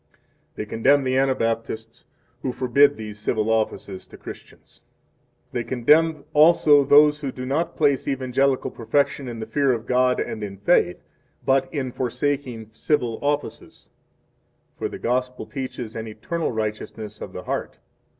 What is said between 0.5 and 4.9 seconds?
3 They condemn the Anabaptists who forbid these civil offices to Christians.